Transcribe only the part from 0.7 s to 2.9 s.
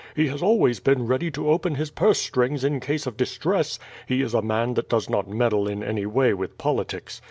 been ready to open his purse strings in